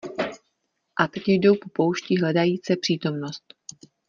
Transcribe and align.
A 0.99 1.07
teď 1.07 1.23
jdou 1.27 1.55
po 1.55 1.69
poušti 1.69 2.19
hledajíce 2.21 2.75
přítomnost. 2.81 3.43